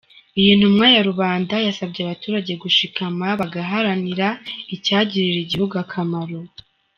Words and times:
Iyi 0.39 0.51
ntumwa 0.59 0.85
ya 0.95 1.01
rubanda 1.09 1.55
yasabye 1.67 1.99
abaturage 2.03 2.51
gushikama 2.63 3.25
bagaharanira 3.39 4.27
icyagirira 4.75 5.39
igihugu 5.43 5.75
akamaro. 5.85 6.39